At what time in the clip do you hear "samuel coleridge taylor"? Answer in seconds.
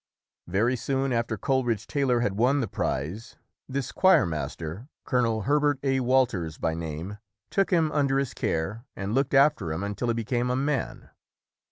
9.29-9.67